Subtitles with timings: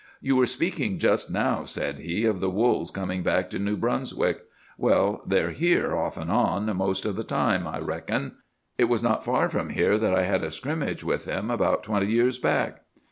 [0.19, 4.45] "'You were speaking just now,' said he, 'of the wolves coming back to New Brunswick.
[4.75, 8.37] Well, they're here, off and on, most of the time, I reckon.
[8.79, 12.07] It was not far from here that I had a scrimmage with them about twenty
[12.07, 12.81] years back.